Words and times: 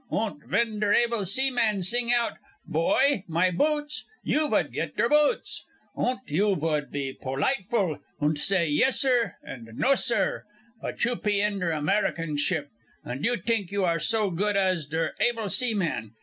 Und 0.09 0.43
ven 0.49 0.79
der 0.79 0.93
able 0.95 1.27
seaman 1.27 1.83
sing 1.83 2.11
out, 2.11 2.33
'Boy, 2.65 3.23
my 3.27 3.51
boots!' 3.51 4.09
you 4.23 4.49
vood 4.49 4.73
get 4.73 4.97
der 4.97 5.07
boots. 5.07 5.63
Und 5.95 6.21
you 6.25 6.55
vood 6.55 6.91
pe 6.91 7.13
politeful, 7.23 7.99
und 8.19 8.39
say 8.39 8.67
'Yessir' 8.67 9.33
und 9.43 9.69
'No 9.77 9.93
sir.' 9.93 10.43
But 10.81 11.05
you 11.05 11.17
pe 11.17 11.39
in 11.41 11.59
der 11.59 11.69
American 11.73 12.35
ship, 12.35 12.71
und 13.05 13.23
you 13.23 13.37
t'ink 13.37 13.69
you 13.71 13.85
are 13.85 13.99
so 13.99 14.31
good 14.31 14.57
as 14.57 14.87
der 14.87 15.13
able 15.19 15.49
seamen. 15.51 16.13